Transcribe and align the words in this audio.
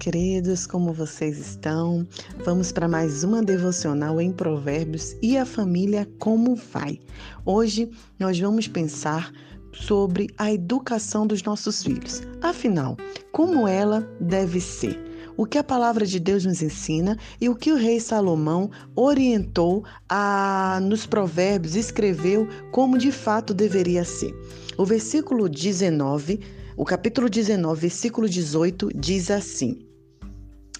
queridos, 0.00 0.66
como 0.66 0.94
vocês 0.94 1.38
estão? 1.38 2.08
Vamos 2.42 2.72
para 2.72 2.88
mais 2.88 3.22
uma 3.22 3.42
devocional 3.42 4.18
em 4.18 4.32
Provérbios 4.32 5.14
e 5.20 5.36
a 5.36 5.44
família 5.44 6.08
como 6.18 6.56
vai. 6.56 6.98
Hoje 7.44 7.90
nós 8.18 8.40
vamos 8.40 8.66
pensar 8.66 9.30
sobre 9.74 10.30
a 10.38 10.50
educação 10.50 11.26
dos 11.26 11.42
nossos 11.42 11.82
filhos. 11.82 12.22
Afinal, 12.40 12.96
como 13.30 13.68
ela 13.68 14.00
deve 14.18 14.58
ser? 14.58 14.98
O 15.36 15.44
que 15.44 15.58
a 15.58 15.64
palavra 15.64 16.06
de 16.06 16.18
Deus 16.18 16.46
nos 16.46 16.62
ensina 16.62 17.18
e 17.38 17.50
o 17.50 17.54
que 17.54 17.70
o 17.70 17.76
rei 17.76 18.00
Salomão 18.00 18.70
orientou 18.96 19.84
a 20.08 20.80
nos 20.82 21.04
Provérbios, 21.04 21.76
escreveu 21.76 22.48
como 22.72 22.96
de 22.96 23.12
fato 23.12 23.52
deveria 23.52 24.02
ser. 24.02 24.34
O 24.78 24.86
versículo 24.86 25.46
19 25.46 26.40
o 26.80 26.84
capítulo 26.86 27.28
19, 27.28 27.78
versículo 27.78 28.26
18 28.26 28.88
diz 28.94 29.30
assim: 29.30 29.89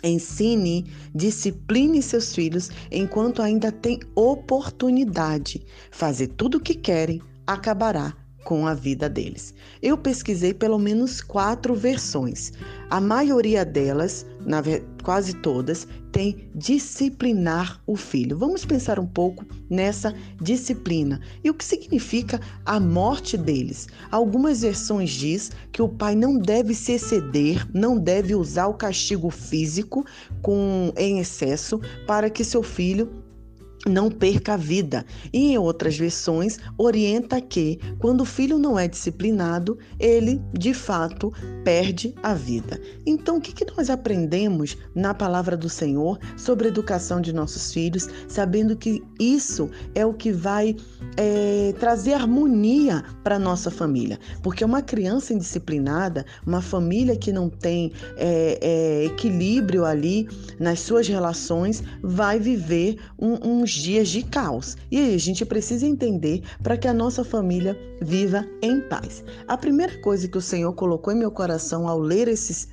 Ensine, 0.03 0.91
discipline 1.15 2.03
seus 2.03 2.35
filhos 2.35 2.71
enquanto 2.91 3.43
ainda 3.43 3.71
tem 3.71 4.01
oportunidade. 4.15 5.65
Fazer 5.91 6.29
tudo 6.29 6.59
o 6.59 6.61
que 6.61 6.75
querem 6.75 7.21
acabará 7.47 8.17
com 8.45 8.67
a 8.67 8.75
vida 8.75 9.09
deles. 9.09 9.55
Eu 9.83 9.97
pesquisei 9.97 10.55
pelo 10.55 10.79
menos 10.79 11.21
quatro 11.21 11.75
versões. 11.75 12.53
A 12.89 13.01
maioria 13.01 13.65
delas, 13.65 14.27
na, 14.45 14.63
quase 15.03 15.35
todas, 15.35 15.87
tem 16.11 16.49
disciplinar 16.55 17.81
o 17.87 17.97
filho. 17.97 18.37
Vamos 18.37 18.65
pensar 18.65 18.99
um 18.99 19.07
pouco 19.07 19.45
nessa 19.69 20.15
disciplina 20.41 21.21
e 21.45 21.51
o 21.51 21.55
que 21.55 21.65
significa 21.65 22.41
a 22.65 22.81
morte 22.81 23.37
deles. 23.37 23.87
Algumas 24.11 24.63
versões 24.63 25.11
diz 25.11 25.53
que 25.73 25.83
o 25.83 25.89
pai 25.89 26.15
não 26.17 26.39
deve 26.39 26.75
se 26.75 26.93
exceder, 26.93 27.67
não 27.73 27.99
deve 27.99 28.35
usar 28.35 28.67
o 28.67 28.75
castigo 28.75 29.31
físico 29.31 30.05
com 30.43 30.93
em 30.97 31.21
excesso 31.21 31.81
para 32.07 32.29
que 32.29 32.45
seu 32.45 32.63
filho 32.63 33.09
não 33.87 34.11
perca 34.11 34.55
a 34.55 34.57
vida. 34.57 35.05
E 35.33 35.53
em 35.53 35.59
outras 35.59 35.97
versões, 35.97 36.59
orienta 36.77 37.41
que, 37.41 37.79
quando 37.99 38.23
o 38.23 38.27
filho 38.27 38.59
não 38.59 38.79
é 38.79 38.87
disciplinado, 38.87 39.79
ele, 39.99 40.41
de 40.53 40.75
fato, 40.75 41.33
perde 41.65 42.15
a 42.23 42.35
vida. 42.35 42.81
Então, 43.07 43.39
o 43.39 43.41
que, 43.41 43.53
que 43.53 43.67
nós 43.77 43.89
aprendemos 43.89 44.77
na 44.95 45.15
palavra 45.15 45.57
do 45.57 45.69
Senhor 45.69 46.19
sobre 46.37 46.67
a 46.67 46.71
educação 46.71 47.21
de 47.21 47.33
nossos 47.33 47.73
filhos, 47.73 48.09
sabendo 48.29 48.77
que 48.77 49.03
isso 49.19 49.71
é 49.95 50.05
o 50.05 50.13
que 50.13 50.33
vai 50.33 50.77
é, 51.17 51.75
trazer 51.79 52.15
harmonia 52.15 53.03
para 53.23 53.39
nossa 53.39 53.71
família? 53.71 54.19
Porque 54.43 54.65
uma 54.65 54.83
criança 54.83 55.33
indisciplinada, 55.33 56.25
uma 56.47 56.61
família 56.61 57.17
que 57.17 57.33
não 57.33 57.49
tem 57.49 57.93
é, 58.17 58.59
é, 58.61 59.05
equilíbrio 59.07 59.85
ali 59.85 60.29
nas 60.59 60.81
suas 60.81 61.09
relações, 61.09 61.83
vai 62.03 62.39
viver 62.39 62.99
um, 63.19 63.39
um 63.49 63.67
dias 63.73 64.09
de 64.09 64.23
caos. 64.23 64.77
E 64.91 64.99
aí 64.99 65.15
a 65.15 65.19
gente 65.19 65.45
precisa 65.45 65.87
entender 65.87 66.43
para 66.63 66.77
que 66.77 66.89
a 66.89 66.95
nossa 66.95 67.25
família 67.25 67.79
viva 68.01 68.47
em 68.63 68.81
paz. 68.81 69.25
A 69.47 69.57
primeira 69.57 70.01
coisa 70.01 70.29
que 70.29 70.39
o 70.39 70.43
Senhor 70.43 70.73
colocou 70.75 71.13
em 71.13 71.19
meu 71.19 71.31
coração 71.31 71.89
ao 71.89 71.99
ler 71.99 72.29
esses 72.29 72.69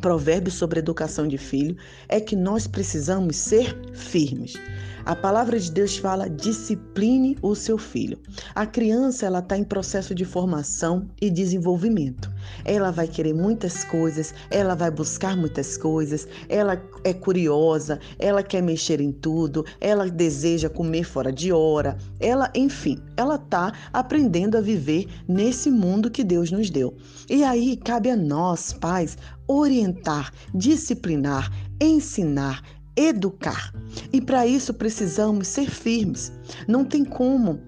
provérbios 0.00 0.54
sobre 0.54 0.78
educação 0.78 1.26
de 1.26 1.38
filho 1.38 1.76
é 2.08 2.20
que 2.20 2.36
nós 2.36 2.66
precisamos 2.66 3.36
ser 3.36 3.76
firmes. 3.92 4.54
A 5.06 5.14
palavra 5.14 5.56
de 5.56 5.70
Deus 5.70 5.96
fala: 5.96 6.28
discipline 6.28 7.38
o 7.40 7.54
seu 7.54 7.78
filho. 7.78 8.18
A 8.56 8.66
criança 8.66 9.24
ela 9.24 9.38
está 9.38 9.56
em 9.56 9.62
processo 9.62 10.12
de 10.12 10.24
formação 10.24 11.08
e 11.22 11.30
desenvolvimento. 11.30 12.28
Ela 12.64 12.90
vai 12.90 13.06
querer 13.06 13.32
muitas 13.32 13.84
coisas, 13.84 14.34
ela 14.50 14.74
vai 14.74 14.90
buscar 14.90 15.36
muitas 15.36 15.76
coisas, 15.76 16.26
ela 16.48 16.82
é 17.04 17.12
curiosa, 17.12 18.00
ela 18.18 18.42
quer 18.42 18.60
mexer 18.60 19.00
em 19.00 19.12
tudo, 19.12 19.64
ela 19.80 20.10
deseja 20.10 20.68
comer 20.68 21.04
fora 21.04 21.32
de 21.32 21.52
hora, 21.52 21.96
ela, 22.18 22.50
enfim, 22.52 22.98
ela 23.16 23.36
está 23.36 23.72
aprendendo 23.92 24.58
a 24.58 24.60
viver 24.60 25.06
nesse 25.28 25.70
mundo 25.70 26.10
que 26.10 26.24
Deus 26.24 26.50
nos 26.50 26.68
deu. 26.68 26.96
E 27.30 27.44
aí 27.44 27.76
cabe 27.76 28.10
a 28.10 28.16
nós, 28.16 28.72
pais, 28.72 29.16
orientar, 29.48 30.32
disciplinar, 30.54 31.50
ensinar, 31.80 32.62
educar. 32.96 33.72
E 34.12 34.20
para 34.20 34.46
isso 34.46 34.72
precisamos 34.74 35.48
ser 35.48 35.70
firmes. 35.70 36.32
Não 36.66 36.84
tem 36.84 37.04
como 37.04 37.60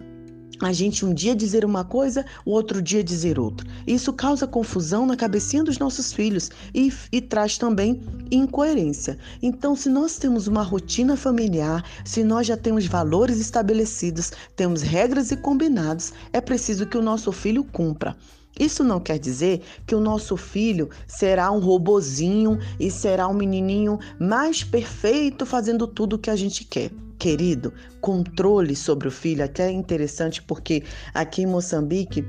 a 0.61 0.73
gente 0.73 1.05
um 1.05 1.15
dia 1.15 1.37
dizer 1.37 1.65
uma 1.65 1.85
coisa, 1.85 2.25
o 2.45 2.51
outro 2.51 2.83
dia 2.83 3.05
dizer 3.05 3.39
outra. 3.39 3.67
Isso 3.87 4.13
causa 4.13 4.47
confusão 4.47 5.07
na 5.07 5.17
cabecinha 5.17 5.63
dos 5.63 5.79
nossos 5.79 6.13
filhos 6.13 6.51
e, 6.75 6.93
e, 7.13 7.21
traz 7.21 7.57
também 7.57 8.03
incoerência. 8.31 9.19
Então, 9.41 9.77
se 9.77 9.89
nós 9.89 10.17
temos 10.19 10.49
uma 10.49 10.63
rotina 10.63 11.17
familiar, 11.17 11.85
se 12.05 12.25
nós 12.25 12.47
já 12.47 12.57
temos 12.57 12.87
valores 12.87 13.39
estabelecidos, 13.39 14.33
temos 14.57 14.83
regras 14.83 15.31
e 15.31 15.37
combinados, 15.37 16.13
é 16.33 16.41
preciso 16.41 16.87
que 16.87 16.99
o 16.99 17.03
nosso 17.03 17.31
filho 17.31 17.63
cumpra. 17.63 18.17
Isso 18.59 18.83
não 18.83 19.01
quer 19.01 19.19
dizer 19.19 19.63
que 19.87 19.95
o 19.95 20.01
nosso 20.01 20.37
filho 20.37 20.89
será 21.07 21.51
um 21.51 21.61
robozinho 21.61 22.59
e 22.79 22.91
será 22.91 23.29
um 23.29 23.35
menininho 23.35 23.99
mais 24.19 24.65
perfeito 24.65 25.47
fazendo 25.47 25.87
tudo 25.87 26.17
o 26.17 26.19
que 26.19 26.31
a 26.31 26.37
gente 26.37 26.65
quer. 26.65 26.91
Querido, 27.19 27.73
controle 28.01 28.77
sobre 28.77 29.09
o 29.09 29.11
filho 29.11 29.45
até 29.45 29.69
é 29.69 29.73
interessante 29.73 30.41
porque 30.43 30.85
aqui 31.13 31.43
em 31.43 31.47
Moçambique 31.47 32.25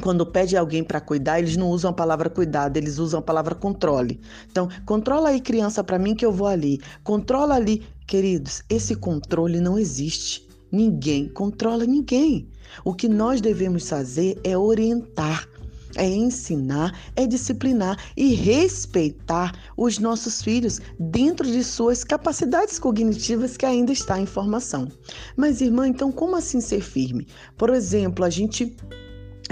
quando 0.00 0.24
pede 0.24 0.56
alguém 0.56 0.84
para 0.84 1.00
cuidar, 1.00 1.40
eles 1.40 1.56
não 1.56 1.70
usam 1.70 1.90
a 1.90 1.94
palavra 1.94 2.30
cuidado, 2.30 2.76
eles 2.76 2.98
usam 2.98 3.18
a 3.18 3.22
palavra 3.22 3.54
controle. 3.54 4.20
Então, 4.50 4.68
controla 4.86 5.30
aí 5.30 5.40
criança 5.40 5.82
para 5.82 5.98
mim 5.98 6.14
que 6.14 6.24
eu 6.24 6.32
vou 6.32 6.46
ali. 6.46 6.80
Controla 7.02 7.56
ali, 7.56 7.84
queridos. 8.06 8.62
Esse 8.70 8.94
controle 8.94 9.60
não 9.60 9.78
existe. 9.78 10.47
Ninguém 10.70 11.28
controla 11.28 11.84
ninguém. 11.84 12.48
O 12.84 12.94
que 12.94 13.08
nós 13.08 13.40
devemos 13.40 13.88
fazer 13.88 14.38
é 14.44 14.56
orientar, 14.56 15.48
é 15.96 16.06
ensinar, 16.06 16.98
é 17.16 17.26
disciplinar 17.26 17.96
e 18.16 18.34
respeitar 18.34 19.52
os 19.76 19.98
nossos 19.98 20.42
filhos 20.42 20.80
dentro 20.98 21.50
de 21.50 21.64
suas 21.64 22.04
capacidades 22.04 22.78
cognitivas 22.78 23.56
que 23.56 23.64
ainda 23.64 23.92
está 23.92 24.20
em 24.20 24.26
formação. 24.26 24.88
Mas, 25.36 25.60
irmã, 25.60 25.88
então 25.88 26.12
como 26.12 26.36
assim 26.36 26.60
ser 26.60 26.82
firme? 26.82 27.26
Por 27.56 27.70
exemplo, 27.70 28.24
a 28.24 28.30
gente 28.30 28.76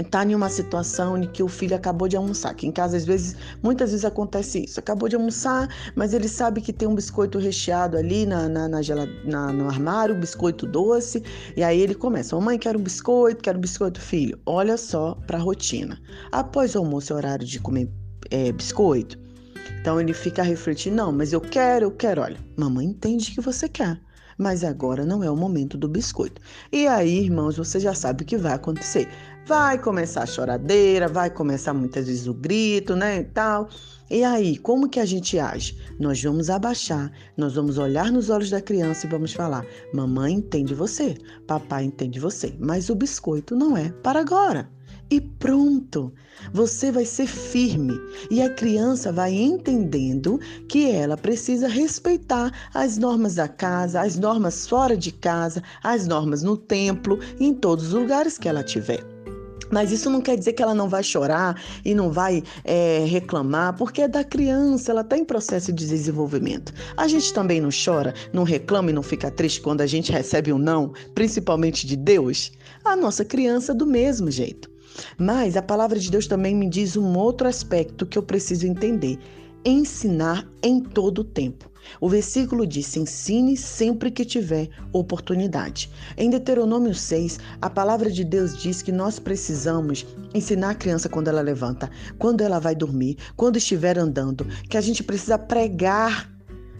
está 0.03 0.23
em 0.23 0.35
uma 0.35 0.49
situação 0.49 1.17
em 1.17 1.27
que 1.27 1.41
o 1.41 1.47
filho 1.47 1.75
acabou 1.75 2.07
de 2.07 2.15
almoçar. 2.15 2.51
Aqui 2.51 2.67
em 2.67 2.71
casa, 2.71 2.97
às 2.97 3.05
vezes, 3.05 3.35
muitas 3.63 3.91
vezes 3.91 4.05
acontece 4.05 4.65
isso. 4.65 4.79
Acabou 4.79 5.09
de 5.09 5.15
almoçar, 5.15 5.67
mas 5.95 6.13
ele 6.13 6.27
sabe 6.27 6.61
que 6.61 6.71
tem 6.71 6.87
um 6.87 6.95
biscoito 6.95 7.39
recheado 7.39 7.97
ali 7.97 8.25
na, 8.25 8.47
na, 8.47 8.67
na, 8.67 8.79
na 9.25 9.53
no 9.53 9.67
armário, 9.67 10.15
um 10.15 10.19
biscoito 10.19 10.65
doce, 10.65 11.23
e 11.55 11.63
aí 11.63 11.79
ele 11.79 11.95
começa: 11.95 12.35
Mamãe, 12.35 12.57
quero 12.57 12.79
um 12.79 12.83
biscoito, 12.83 13.41
quero 13.41 13.57
um 13.57 13.61
biscoito, 13.61 13.99
filho. 13.99 14.39
Olha 14.45 14.77
só 14.77 15.15
para 15.25 15.37
a 15.37 15.41
rotina. 15.41 15.99
Após 16.31 16.75
o 16.75 16.79
almoço, 16.79 17.13
é 17.13 17.15
horário 17.15 17.45
de 17.45 17.59
comer 17.59 17.89
é, 18.29 18.51
biscoito. 18.51 19.17
Então 19.81 19.99
ele 19.99 20.13
fica 20.13 20.43
refletindo: 20.43 20.95
Não, 20.95 21.11
mas 21.11 21.33
eu 21.33 21.41
quero, 21.41 21.85
eu 21.85 21.91
quero. 21.91 22.21
Olha, 22.21 22.37
mamãe 22.55 22.85
entende 22.85 23.31
que 23.31 23.41
você 23.41 23.67
quer 23.67 23.99
mas 24.37 24.63
agora 24.63 25.03
não 25.03 25.23
é 25.23 25.31
o 25.31 25.35
momento 25.35 25.77
do 25.77 25.87
biscoito. 25.87 26.39
E 26.71 26.87
aí, 26.87 27.23
irmãos, 27.23 27.57
você 27.57 27.79
já 27.79 27.93
sabe 27.93 28.23
o 28.23 28.25
que 28.25 28.37
vai 28.37 28.53
acontecer. 28.53 29.07
Vai 29.47 29.79
começar 29.79 30.23
a 30.23 30.25
choradeira, 30.25 31.07
vai 31.07 31.29
começar 31.29 31.73
muitas 31.73 32.07
vezes 32.07 32.27
o 32.27 32.33
grito, 32.33 32.97
né, 32.97 33.19
e 33.19 33.23
tal. 33.23 33.69
E 34.09 34.21
aí, 34.21 34.57
como 34.57 34.89
que 34.89 34.99
a 34.99 35.05
gente 35.05 35.39
age? 35.39 35.77
Nós 35.97 36.21
vamos 36.21 36.49
abaixar, 36.49 37.09
nós 37.37 37.55
vamos 37.55 37.77
olhar 37.77 38.11
nos 38.11 38.29
olhos 38.29 38.49
da 38.49 38.59
criança 38.59 39.07
e 39.07 39.09
vamos 39.09 39.31
falar: 39.31 39.65
Mamãe 39.93 40.33
entende 40.33 40.73
você, 40.73 41.15
papai 41.47 41.85
entende 41.85 42.19
você, 42.19 42.53
mas 42.59 42.89
o 42.89 42.95
biscoito 42.95 43.55
não 43.55 43.77
é 43.77 43.89
para 44.03 44.19
agora 44.19 44.69
e 45.09 45.21
pronto. 45.21 46.11
Você 46.51 46.91
vai 46.91 47.05
ser 47.05 47.27
firme 47.27 47.93
e 48.29 48.41
a 48.41 48.53
criança 48.53 49.13
vai 49.13 49.33
entendendo 49.33 50.41
que 50.67 50.91
ela 50.91 51.15
precisa 51.15 51.69
respeitar 51.69 52.51
as 52.73 52.97
normas 52.97 53.35
da 53.35 53.47
casa, 53.47 54.01
as 54.01 54.19
normas 54.19 54.67
fora 54.67 54.97
de 54.97 55.13
casa, 55.13 55.63
as 55.81 56.05
normas 56.05 56.43
no 56.43 56.57
templo 56.57 57.17
em 57.39 57.53
todos 57.53 57.87
os 57.87 57.93
lugares 57.93 58.37
que 58.37 58.49
ela 58.49 58.61
tiver. 58.61 59.16
Mas 59.71 59.91
isso 59.91 60.09
não 60.09 60.21
quer 60.21 60.37
dizer 60.37 60.53
que 60.53 60.63
ela 60.63 60.73
não 60.73 60.87
vai 60.87 61.03
chorar 61.03 61.61
e 61.83 61.93
não 61.93 62.11
vai 62.11 62.43
é, 62.63 63.05
reclamar, 63.07 63.75
porque 63.75 64.01
é 64.01 64.07
da 64.07 64.23
criança, 64.23 64.91
ela 64.91 65.01
está 65.01 65.17
em 65.17 65.25
processo 65.25 65.71
de 65.71 65.87
desenvolvimento. 65.87 66.73
A 66.95 67.07
gente 67.07 67.33
também 67.33 67.59
não 67.59 67.69
chora, 67.69 68.13
não 68.31 68.43
reclama 68.43 68.89
e 68.89 68.93
não 68.93 69.03
fica 69.03 69.29
triste 69.29 69.61
quando 69.61 69.81
a 69.81 69.87
gente 69.87 70.11
recebe 70.11 70.53
um 70.53 70.57
não, 70.57 70.93
principalmente 71.13 71.85
de 71.85 71.95
Deus. 71.95 72.51
A 72.83 72.95
nossa 72.95 73.25
criança, 73.25 73.73
do 73.73 73.85
mesmo 73.85 74.31
jeito. 74.31 74.69
Mas 75.17 75.55
a 75.55 75.61
palavra 75.61 75.99
de 75.99 76.09
Deus 76.09 76.27
também 76.27 76.55
me 76.55 76.69
diz 76.69 76.95
um 76.97 77.15
outro 77.17 77.47
aspecto 77.47 78.05
que 78.05 78.17
eu 78.17 78.23
preciso 78.23 78.65
entender: 78.65 79.19
ensinar 79.63 80.47
em 80.63 80.79
todo 80.79 81.19
o 81.19 81.23
tempo. 81.23 81.69
O 81.99 82.09
versículo 82.09 82.65
diz: 82.65 82.95
ensine 82.97 83.55
sempre 83.57 84.11
que 84.11 84.25
tiver 84.25 84.69
oportunidade. 84.91 85.89
Em 86.17 86.29
Deuteronômio 86.29 86.93
6, 86.93 87.39
a 87.61 87.69
palavra 87.69 88.11
de 88.11 88.23
Deus 88.23 88.57
diz 88.57 88.81
que 88.81 88.91
nós 88.91 89.19
precisamos 89.19 90.05
ensinar 90.33 90.71
a 90.71 90.75
criança 90.75 91.09
quando 91.09 91.27
ela 91.27 91.41
levanta, 91.41 91.89
quando 92.17 92.41
ela 92.41 92.59
vai 92.59 92.75
dormir, 92.75 93.17
quando 93.35 93.57
estiver 93.57 93.97
andando, 93.97 94.45
que 94.69 94.77
a 94.77 94.81
gente 94.81 95.03
precisa 95.03 95.37
pregar 95.37 96.29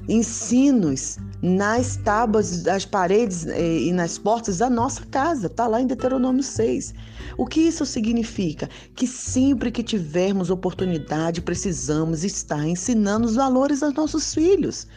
ensinos 0.08 1.18
nas 1.42 1.98
tábuas 1.98 2.64
das 2.64 2.86
paredes 2.86 3.46
eh, 3.46 3.80
e 3.82 3.92
nas 3.92 4.18
portas 4.18 4.58
da 4.58 4.70
nossa 4.70 5.06
casa. 5.06 5.48
Está 5.48 5.68
lá 5.68 5.82
em 5.82 5.88
Deuteronômio 5.88 6.44
6. 6.44 6.94
O 7.38 7.46
que 7.46 7.62
isso 7.62 7.86
significa? 7.86 8.70
Que 8.96 9.06
sempre 9.06 9.72
que 9.72 9.84
tivermos 9.84 10.50
oportunidade, 10.50 11.42
precisamos 11.42 12.24
estar 12.24 12.68
ensinando 12.68 13.28
os 13.28 13.36
valores 13.36 13.84
aos 13.84 13.94
nossos 13.94 14.34
filhos. 14.34 14.88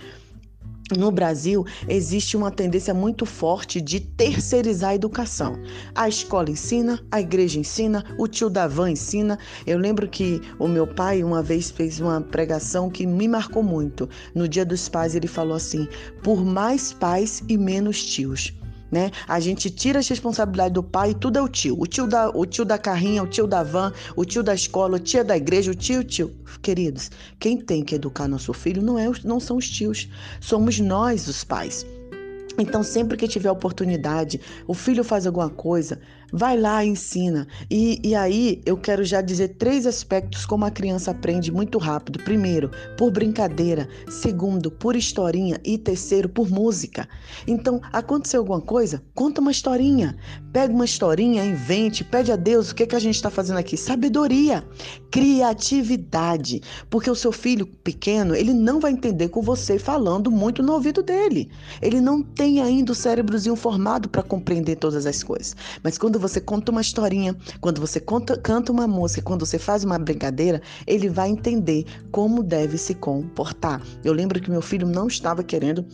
No 0.96 1.10
Brasil, 1.10 1.64
existe 1.88 2.36
uma 2.36 2.50
tendência 2.50 2.92
muito 2.92 3.24
forte 3.24 3.80
de 3.80 4.00
terceirizar 4.00 4.90
a 4.90 4.94
educação. 4.94 5.56
A 5.94 6.08
escola 6.08 6.50
ensina, 6.50 7.00
a 7.10 7.20
igreja 7.20 7.60
ensina, 7.60 8.04
o 8.18 8.26
tio 8.26 8.50
da 8.50 8.66
van 8.66 8.90
ensina. 8.90 9.38
Eu 9.66 9.78
lembro 9.78 10.08
que 10.08 10.40
o 10.58 10.66
meu 10.66 10.86
pai 10.86 11.22
uma 11.22 11.42
vez 11.42 11.70
fez 11.70 12.00
uma 12.00 12.20
pregação 12.20 12.90
que 12.90 13.06
me 13.06 13.28
marcou 13.28 13.62
muito. 13.62 14.08
No 14.34 14.48
Dia 14.48 14.64
dos 14.64 14.88
Pais, 14.88 15.14
ele 15.14 15.28
falou 15.28 15.54
assim: 15.54 15.86
por 16.22 16.44
mais 16.44 16.92
pais 16.92 17.42
e 17.48 17.56
menos 17.56 18.04
tios 18.04 18.52
né? 18.90 19.10
A 19.28 19.38
gente 19.38 19.70
tira 19.70 19.98
as 19.98 20.08
responsabilidades 20.08 20.74
do 20.74 20.82
pai 20.82 21.10
e 21.10 21.14
tudo 21.14 21.38
é 21.38 21.42
o 21.42 21.48
tio. 21.48 21.76
O 21.78 21.86
tio 21.86 22.06
da, 22.06 22.30
o 22.30 22.44
tio 22.44 22.64
da 22.64 22.78
carrinha, 22.78 23.22
o 23.22 23.26
tio 23.26 23.46
da 23.46 23.62
van, 23.62 23.92
o 24.16 24.24
tio 24.24 24.42
da 24.42 24.54
escola, 24.54 24.96
o 24.96 24.98
tio 24.98 25.24
da 25.24 25.36
igreja, 25.36 25.70
o 25.70 25.74
tio, 25.74 26.00
o 26.00 26.04
tio. 26.04 26.30
Queridos, 26.60 27.10
quem 27.38 27.56
tem 27.56 27.84
que 27.84 27.94
educar 27.94 28.28
nosso 28.28 28.52
filho 28.52 28.82
não, 28.82 28.98
é, 28.98 29.10
não 29.24 29.38
são 29.38 29.56
os 29.56 29.68
tios, 29.68 30.08
somos 30.40 30.78
nós, 30.80 31.28
os 31.28 31.44
pais. 31.44 31.86
Então, 32.58 32.82
sempre 32.82 33.16
que 33.16 33.28
tiver 33.28 33.50
oportunidade, 33.50 34.40
o 34.66 34.74
filho 34.74 35.02
faz 35.02 35.26
alguma 35.26 35.48
coisa, 35.48 36.00
vai 36.32 36.58
lá 36.58 36.84
ensina. 36.84 37.46
E, 37.70 38.00
e 38.02 38.14
aí 38.14 38.60
eu 38.64 38.76
quero 38.76 39.04
já 39.04 39.20
dizer 39.20 39.48
três 39.56 39.86
aspectos 39.86 40.46
como 40.46 40.64
a 40.64 40.70
criança 40.70 41.10
aprende 41.10 41.50
muito 41.50 41.78
rápido. 41.78 42.18
Primeiro, 42.20 42.70
por 42.96 43.10
brincadeira. 43.10 43.88
Segundo, 44.08 44.70
por 44.70 44.96
historinha. 44.96 45.60
E 45.64 45.78
terceiro, 45.78 46.28
por 46.28 46.50
música. 46.50 47.08
Então, 47.46 47.80
aconteceu 47.92 48.40
alguma 48.40 48.60
coisa? 48.60 49.02
Conta 49.14 49.40
uma 49.40 49.50
historinha. 49.50 50.16
Pega 50.52 50.72
uma 50.72 50.84
historinha, 50.84 51.44
invente, 51.44 52.02
pede 52.02 52.32
a 52.32 52.36
Deus 52.36 52.70
o 52.70 52.74
que, 52.74 52.86
que 52.86 52.96
a 52.96 53.00
gente 53.00 53.14
está 53.14 53.30
fazendo 53.30 53.58
aqui. 53.58 53.76
Sabedoria, 53.76 54.64
criatividade. 55.10 56.60
Porque 56.88 57.10
o 57.10 57.14
seu 57.14 57.32
filho 57.32 57.66
pequeno, 57.66 58.34
ele 58.34 58.52
não 58.52 58.80
vai 58.80 58.92
entender 58.92 59.28
com 59.28 59.42
você 59.42 59.78
falando 59.78 60.30
muito 60.30 60.62
no 60.62 60.72
ouvido 60.72 61.02
dele. 61.02 61.50
Ele 61.80 62.00
não 62.00 62.22
tem 62.22 62.60
ainda 62.60 62.92
o 62.92 62.94
cérebrozinho 62.94 63.56
formado 63.56 64.08
para 64.08 64.22
compreender 64.22 64.76
todas 64.76 65.06
as 65.06 65.22
coisas. 65.22 65.56
Mas 65.82 65.98
quando 65.98 66.19
você 66.20 66.40
conta 66.40 66.70
uma 66.70 66.80
historinha, 66.80 67.36
quando 67.60 67.80
você 67.80 67.98
conta, 67.98 68.36
canta 68.36 68.70
uma 68.70 68.86
música, 68.86 69.22
quando 69.22 69.44
você 69.44 69.58
faz 69.58 69.82
uma 69.82 69.98
brincadeira, 69.98 70.60
ele 70.86 71.08
vai 71.08 71.30
entender 71.30 71.84
como 72.12 72.42
deve 72.42 72.78
se 72.78 72.94
comportar. 72.94 73.82
Eu 74.04 74.12
lembro 74.12 74.40
que 74.40 74.50
meu 74.50 74.62
filho 74.62 74.86
não 74.86 75.08
estava 75.08 75.42
querendo 75.42 75.84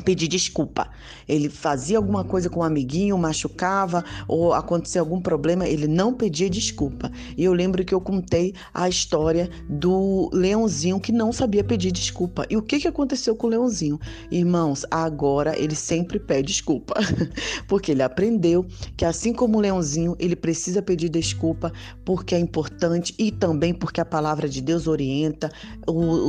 pedir 0.00 0.28
desculpa. 0.28 0.88
Ele 1.28 1.48
fazia 1.48 1.98
alguma 1.98 2.24
coisa 2.24 2.48
com 2.48 2.60
um 2.60 2.64
amiguinho, 2.64 3.16
machucava 3.16 4.04
ou 4.26 4.52
acontecia 4.52 5.00
algum 5.00 5.20
problema, 5.20 5.66
ele 5.66 5.86
não 5.86 6.12
pedia 6.12 6.50
desculpa. 6.50 7.10
E 7.36 7.44
eu 7.44 7.52
lembro 7.52 7.84
que 7.84 7.94
eu 7.94 8.00
contei 8.00 8.54
a 8.72 8.88
história 8.88 9.48
do 9.68 10.30
leãozinho 10.32 11.00
que 11.00 11.12
não 11.12 11.32
sabia 11.32 11.64
pedir 11.64 11.92
desculpa. 11.92 12.46
E 12.50 12.56
o 12.56 12.62
que, 12.62 12.80
que 12.80 12.88
aconteceu 12.88 13.34
com 13.36 13.46
o 13.46 13.50
leãozinho? 13.50 13.98
Irmãos, 14.30 14.84
agora 14.90 15.58
ele 15.58 15.74
sempre 15.74 16.18
pede 16.18 16.48
desculpa, 16.48 16.94
porque 17.68 17.92
ele 17.92 18.02
aprendeu 18.02 18.66
que 18.96 19.04
assim 19.04 19.32
como 19.32 19.58
o 19.58 19.60
leãozinho, 19.60 20.16
ele 20.18 20.34
precisa 20.34 20.82
pedir 20.82 21.08
desculpa 21.08 21.72
porque 22.04 22.34
é 22.34 22.38
importante 22.38 23.14
e 23.18 23.30
também 23.30 23.72
porque 23.72 24.00
a 24.00 24.04
palavra 24.04 24.48
de 24.48 24.60
Deus 24.60 24.86
orienta. 24.86 25.50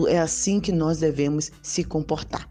É 0.07 0.19
assim 0.19 0.59
que 0.59 0.71
nós 0.71 1.00
devemos 1.00 1.51
se 1.62 1.83
comportar. 1.83 2.50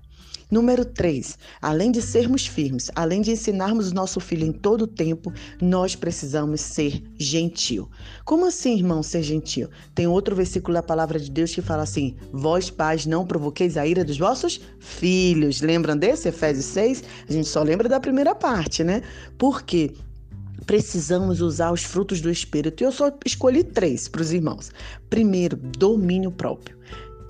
Número 0.50 0.85
3, 0.85 1.38
além 1.62 1.93
de 1.93 2.02
sermos 2.02 2.47
firmes, 2.47 2.91
além 2.94 3.20
de 3.20 3.31
ensinarmos 3.31 3.93
nosso 3.93 4.19
filho 4.19 4.44
em 4.44 4.52
todo 4.52 4.82
o 4.82 4.87
tempo, 4.87 5.32
nós 5.61 5.94
precisamos 5.94 6.61
ser 6.61 7.02
gentil. 7.17 7.88
Como 8.25 8.47
assim, 8.47 8.76
irmão, 8.76 9.02
ser 9.02 9.23
gentil? 9.23 9.69
Tem 9.94 10.06
outro 10.06 10.35
versículo 10.35 10.75
da 10.75 10.82
palavra 10.82 11.20
de 11.20 11.31
Deus 11.31 11.55
que 11.55 11.62
fala 11.62 11.85
assim: 11.85 12.17
Vós, 12.32 12.69
pais, 12.69 13.06
não 13.06 13.26
provoqueis 13.26 13.76
a 13.76 13.87
ira 13.87 14.05
dos 14.05 14.19
vossos 14.19 14.61
filhos. 14.81 15.61
Lembram 15.61 15.97
desse? 15.97 16.29
Efésios 16.29 16.67
6? 16.67 17.05
A 17.29 17.32
gente 17.32 17.49
só 17.49 17.62
lembra 17.62 17.88
da 17.88 18.00
primeira 18.00 18.35
parte, 18.35 18.82
né? 18.82 19.02
Por 19.38 19.62
quê? 19.62 19.93
precisamos 20.67 21.41
usar 21.41 21.73
os 21.73 21.82
frutos 21.82 22.20
do 22.20 22.31
Espírito. 22.31 22.82
E 22.82 22.87
eu 22.87 22.93
só 22.93 23.11
escolhi 23.25 23.64
três 23.64 24.06
para 24.06 24.23
os 24.23 24.32
irmãos. 24.32 24.70
Primeiro, 25.08 25.56
domínio 25.56 26.31
próprio. 26.31 26.79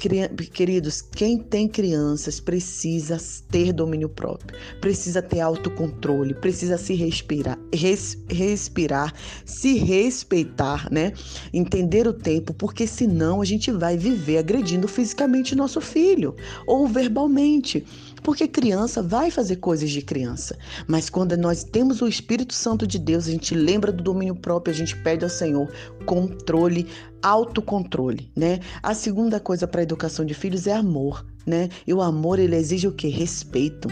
Queridos, 0.00 1.02
quem 1.02 1.36
tem 1.36 1.68
crianças 1.68 2.40
precisa 2.40 3.18
ter 3.50 3.70
domínio 3.70 4.08
próprio, 4.08 4.58
precisa 4.80 5.20
ter 5.20 5.40
autocontrole, 5.40 6.32
precisa 6.32 6.78
se 6.78 6.94
respirar, 6.94 7.58
res, 7.70 8.16
respirar, 8.26 9.12
se 9.44 9.74
respeitar, 9.74 10.90
né? 10.90 11.12
Entender 11.52 12.08
o 12.08 12.14
tempo, 12.14 12.54
porque 12.54 12.86
senão 12.86 13.42
a 13.42 13.44
gente 13.44 13.70
vai 13.70 13.98
viver 13.98 14.38
agredindo 14.38 14.88
fisicamente 14.88 15.54
nosso 15.54 15.82
filho 15.82 16.34
ou 16.66 16.88
verbalmente. 16.88 17.84
Porque 18.22 18.46
criança 18.46 19.02
vai 19.02 19.30
fazer 19.30 19.56
coisas 19.56 19.90
de 19.90 20.02
criança. 20.02 20.58
Mas 20.86 21.08
quando 21.08 21.36
nós 21.36 21.64
temos 21.64 22.00
o 22.00 22.08
Espírito 22.08 22.54
Santo 22.54 22.86
de 22.86 22.98
Deus, 22.98 23.26
a 23.26 23.30
gente 23.30 23.54
lembra 23.54 23.92
do 23.92 24.02
domínio 24.02 24.34
próprio, 24.34 24.74
a 24.74 24.76
gente 24.76 24.96
pede 24.96 25.24
ao 25.24 25.30
Senhor 25.30 25.70
controle, 26.04 26.86
autocontrole, 27.22 28.30
né? 28.36 28.60
A 28.82 28.94
segunda 28.94 29.40
coisa 29.40 29.66
para 29.66 29.80
a 29.80 29.82
educação 29.82 30.24
de 30.24 30.34
filhos 30.34 30.66
é 30.66 30.72
amor, 30.72 31.24
né? 31.46 31.68
E 31.86 31.94
o 31.94 32.02
amor 32.02 32.38
ele 32.38 32.56
exige 32.56 32.88
o 32.88 32.92
que? 32.92 33.08
Respeito. 33.08 33.88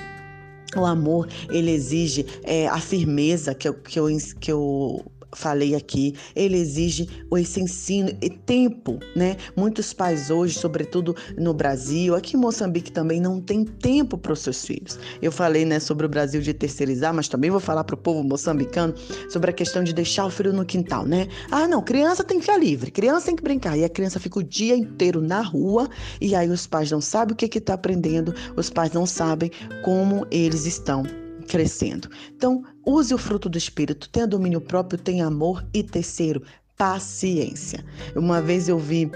O 0.76 0.84
amor, 0.84 1.26
ele 1.50 1.70
exige 1.70 2.26
é, 2.42 2.68
a 2.68 2.78
firmeza 2.78 3.54
que 3.54 3.66
eu, 3.66 3.74
que 3.74 3.98
eu, 3.98 4.06
que 4.38 4.52
eu 4.52 5.02
falei 5.32 5.74
aqui, 5.74 6.14
ele 6.34 6.56
exige 6.56 7.08
esse 7.36 7.60
ensino 7.60 8.10
e 8.20 8.30
tempo, 8.30 8.98
né? 9.14 9.36
Muitos 9.56 9.92
pais 9.92 10.30
hoje, 10.30 10.58
sobretudo 10.58 11.14
no 11.36 11.52
Brasil, 11.52 12.14
aqui 12.14 12.36
em 12.36 12.40
Moçambique 12.40 12.90
também, 12.90 13.20
não 13.20 13.40
tem 13.40 13.64
tempo 13.64 14.16
para 14.16 14.32
os 14.32 14.40
seus 14.40 14.64
filhos. 14.64 14.98
Eu 15.20 15.30
falei, 15.30 15.64
né, 15.64 15.78
sobre 15.80 16.06
o 16.06 16.08
Brasil 16.08 16.40
de 16.40 16.52
terceirizar, 16.54 17.12
mas 17.12 17.28
também 17.28 17.50
vou 17.50 17.60
falar 17.60 17.84
para 17.84 17.94
o 17.94 17.98
povo 17.98 18.22
moçambicano 18.22 18.94
sobre 19.28 19.50
a 19.50 19.52
questão 19.52 19.84
de 19.84 19.92
deixar 19.92 20.26
o 20.26 20.30
filho 20.30 20.52
no 20.52 20.64
quintal, 20.64 21.04
né? 21.04 21.28
Ah, 21.50 21.68
não, 21.68 21.82
criança 21.82 22.24
tem 22.24 22.38
que 22.38 22.46
ficar 22.46 22.58
livre, 22.58 22.90
criança 22.90 23.26
tem 23.26 23.36
que 23.36 23.42
brincar. 23.42 23.76
E 23.76 23.84
a 23.84 23.88
criança 23.88 24.18
fica 24.18 24.38
o 24.38 24.42
dia 24.42 24.76
inteiro 24.76 25.20
na 25.20 25.40
rua 25.40 25.88
e 26.20 26.34
aí 26.34 26.48
os 26.48 26.66
pais 26.66 26.90
não 26.90 27.00
sabem 27.00 27.34
o 27.34 27.36
que 27.36 27.58
está 27.58 27.74
aprendendo, 27.74 28.34
os 28.56 28.70
pais 28.70 28.92
não 28.92 29.06
sabem 29.06 29.50
como 29.82 30.26
eles 30.30 30.66
estão 30.66 31.04
crescendo. 31.48 32.08
Então, 32.36 32.62
use 32.86 33.12
o 33.12 33.18
fruto 33.18 33.48
do 33.48 33.58
Espírito, 33.58 34.08
tenha 34.08 34.26
domínio 34.26 34.60
próprio, 34.60 34.98
tenha 34.98 35.26
amor 35.26 35.66
e 35.74 35.82
terceiro, 35.82 36.42
paciência. 36.76 37.84
Uma 38.14 38.40
vez 38.40 38.68
eu 38.68 38.78
vi 38.78 39.10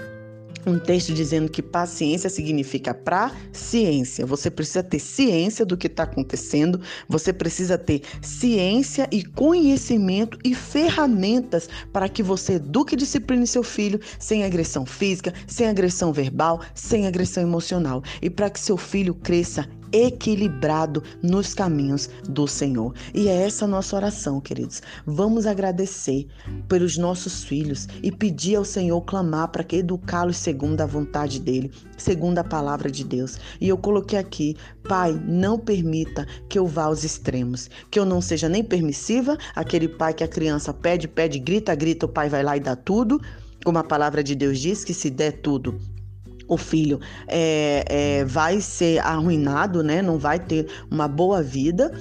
um 0.65 0.79
texto 0.79 1.13
dizendo 1.13 1.49
que 1.49 1.61
paciência 1.61 2.29
significa 2.29 2.93
para 2.93 3.31
ciência. 3.51 4.25
Você 4.25 4.49
precisa 4.49 4.83
ter 4.83 4.99
ciência 4.99 5.65
do 5.65 5.77
que 5.77 5.87
está 5.87 6.03
acontecendo, 6.03 6.79
você 7.07 7.33
precisa 7.33 7.77
ter 7.77 8.01
ciência 8.21 9.07
e 9.11 9.23
conhecimento 9.23 10.37
e 10.43 10.55
ferramentas 10.55 11.69
para 11.91 12.07
que 12.07 12.23
você 12.23 12.53
eduque 12.53 12.95
e 12.95 12.97
discipline 12.97 13.45
seu 13.45 13.63
filho 13.63 13.99
sem 14.19 14.43
agressão 14.43 14.85
física, 14.85 15.33
sem 15.47 15.67
agressão 15.67 16.13
verbal, 16.13 16.61
sem 16.73 17.07
agressão 17.07 17.43
emocional. 17.43 18.01
E 18.21 18.29
para 18.29 18.49
que 18.49 18.59
seu 18.59 18.77
filho 18.77 19.13
cresça 19.13 19.67
equilibrado 19.93 21.03
nos 21.21 21.53
caminhos 21.53 22.09
do 22.27 22.47
Senhor. 22.47 22.93
E 23.13 23.27
é 23.29 23.43
essa 23.43 23.67
nossa 23.67 23.95
oração, 23.95 24.41
queridos. 24.41 24.81
Vamos 25.05 25.45
agradecer 25.45 26.27
pelos 26.67 26.97
nossos 26.97 27.43
filhos 27.43 27.87
e 28.01 28.11
pedir 28.11 28.55
ao 28.55 28.65
Senhor 28.65 28.99
clamar 29.01 29.49
para 29.49 29.63
que 29.63 29.77
educá-los 29.77 30.37
segundo 30.37 30.81
a 30.81 30.85
vontade 30.85 31.39
dele, 31.39 31.71
segundo 31.95 32.39
a 32.39 32.43
palavra 32.43 32.89
de 32.89 33.03
Deus. 33.03 33.37
E 33.61 33.69
eu 33.69 33.77
coloquei 33.77 34.17
aqui, 34.17 34.57
Pai, 34.87 35.13
não 35.25 35.59
permita 35.59 36.27
que 36.49 36.57
eu 36.57 36.65
vá 36.65 36.85
aos 36.85 37.03
extremos, 37.03 37.69
que 37.89 37.99
eu 37.99 38.05
não 38.05 38.19
seja 38.19 38.49
nem 38.49 38.63
permissiva, 38.63 39.37
aquele 39.55 39.87
pai 39.87 40.13
que 40.13 40.23
a 40.23 40.27
criança 40.27 40.73
pede, 40.73 41.07
pede, 41.07 41.39
grita, 41.39 41.75
grita, 41.75 42.05
o 42.05 42.09
pai 42.09 42.27
vai 42.27 42.43
lá 42.43 42.57
e 42.57 42.59
dá 42.59 42.75
tudo. 42.75 43.21
Como 43.63 43.77
a 43.77 43.83
palavra 43.83 44.23
de 44.23 44.35
Deus 44.35 44.59
diz 44.59 44.83
que 44.83 44.93
se 44.93 45.09
der 45.09 45.41
tudo, 45.41 45.79
o 46.47 46.57
filho 46.57 46.99
é, 47.27 47.85
é, 47.87 48.25
vai 48.25 48.61
ser 48.61 48.99
arruinado, 48.99 49.83
né? 49.83 50.01
Não 50.01 50.17
vai 50.17 50.39
ter 50.39 50.67
uma 50.89 51.07
boa 51.07 51.41
vida 51.41 51.91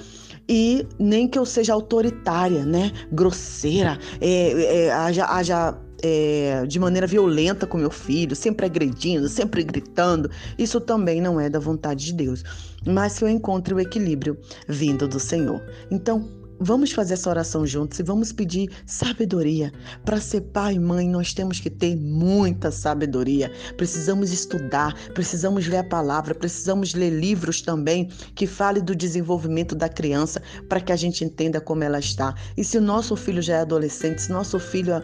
e 0.49 0.87
nem 0.99 1.28
que 1.28 1.38
eu 1.38 1.46
seja 1.46 1.72
autoritária, 1.72 2.64
né? 2.64 2.92
Grosseira, 3.11 3.99
é, 4.20 4.87
é, 4.87 4.92
haja, 4.92 5.25
haja 5.26 5.78
é, 6.02 6.66
de 6.66 6.78
maneira 6.78 7.06
violenta 7.06 7.66
com 7.66 7.78
meu 7.78 7.90
filho, 7.90 8.34
sempre 8.34 8.66
agredindo, 8.66 9.28
sempre 9.28 9.62
gritando, 9.62 10.30
isso 10.58 10.80
também 10.80 11.20
não 11.20 11.40
é 11.40 11.49
da 11.49 11.58
vontade 11.58 12.06
de 12.06 12.12
Deus. 12.12 12.42
Mas 12.87 13.18
que 13.18 13.25
eu 13.25 13.28
encontre 13.28 13.72
o 13.72 13.80
equilíbrio 13.80 14.37
vindo 14.66 15.06
do 15.06 15.20
Senhor. 15.20 15.62
Então, 15.90 16.41
Vamos 16.59 16.92
fazer 16.92 17.14
essa 17.14 17.28
oração 17.28 17.66
juntos 17.66 17.99
e 17.99 18.02
vamos 18.02 18.32
pedir 18.32 18.71
sabedoria. 18.87 19.73
Para 20.04 20.21
ser 20.21 20.42
pai 20.42 20.75
e 20.75 20.78
mãe, 20.78 21.09
nós 21.09 21.32
temos 21.32 21.59
que 21.59 21.68
ter 21.68 21.97
muita 21.97 22.71
sabedoria. 22.71 23.50
Precisamos 23.76 24.32
estudar, 24.32 24.94
precisamos 25.12 25.66
ler 25.66 25.78
a 25.78 25.85
palavra, 25.85 26.35
precisamos 26.35 26.94
ler 26.94 27.11
livros 27.11 27.61
também 27.61 28.09
que 28.35 28.47
fale 28.47 28.80
do 28.80 28.94
desenvolvimento 28.94 29.75
da 29.75 29.88
criança 29.88 30.40
para 30.68 30.80
que 30.80 30.92
a 30.92 30.97
gente 30.97 31.25
entenda 31.25 31.61
como 31.61 31.82
ela 31.82 31.99
está. 31.99 32.35
E 32.56 32.62
se 32.62 32.78
o 32.78 32.80
nosso 32.80 33.16
filho 33.16 33.42
já 33.42 33.56
é 33.56 33.61
adolescente, 33.61 34.23
se 34.23 34.30
nosso 34.30 34.59
filho 34.59 34.94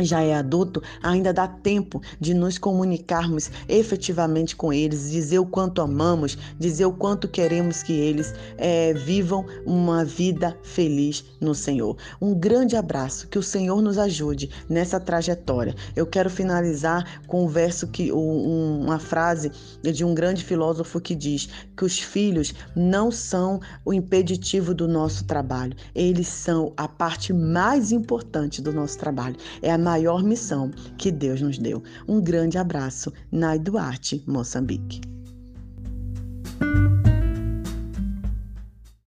já 0.00 0.20
é 0.20 0.34
adulto, 0.34 0.82
ainda 1.02 1.32
dá 1.32 1.46
tempo 1.46 2.00
de 2.20 2.34
nos 2.34 2.58
comunicarmos 2.58 3.50
efetivamente 3.68 4.56
com 4.56 4.72
eles, 4.72 5.10
dizer 5.10 5.38
o 5.38 5.46
quanto 5.46 5.80
amamos, 5.80 6.36
dizer 6.58 6.86
o 6.86 6.92
quanto 6.92 7.28
queremos 7.28 7.82
que 7.82 7.92
eles 7.92 8.34
é, 8.56 8.92
vivam 8.94 9.44
uma 9.64 10.04
vida 10.04 10.56
feliz 10.62 11.24
no 11.40 11.54
Senhor. 11.54 11.96
Um 12.20 12.34
grande 12.34 12.76
abraço, 12.76 13.28
que 13.28 13.38
o 13.38 13.42
Senhor 13.42 13.80
nos 13.82 13.98
ajude 13.98 14.50
nessa 14.68 14.98
trajetória. 14.98 15.74
Eu 15.94 16.06
quero 16.06 16.30
finalizar 16.30 17.22
com 17.26 17.44
um 17.44 17.48
verso 17.48 17.86
que 17.88 18.12
um, 18.12 18.80
uma 18.82 18.98
frase 18.98 19.50
de 19.82 20.04
um 20.04 20.14
grande 20.14 20.44
filósofo 20.44 21.00
que 21.00 21.14
diz 21.14 21.48
que 21.76 21.84
os 21.84 21.98
filhos 21.98 22.54
não 22.74 23.10
são 23.10 23.60
o 23.84 23.92
impeditivo 23.92 24.74
do 24.74 24.88
nosso 24.88 25.24
trabalho, 25.24 25.76
eles 25.94 26.28
são 26.28 26.72
a 26.76 26.88
parte 26.88 27.32
mais 27.32 27.92
importante 27.92 28.62
do 28.62 28.72
nosso 28.72 28.98
trabalho. 28.98 29.36
É 29.62 29.70
a 29.70 29.78
maior 29.84 30.24
missão 30.24 30.70
que 30.96 31.12
Deus 31.12 31.42
nos 31.42 31.58
deu. 31.58 31.82
Um 32.08 32.18
grande 32.20 32.56
abraço, 32.56 33.12
Nai 33.30 33.58
Duarte, 33.58 34.24
Moçambique. 34.26 35.02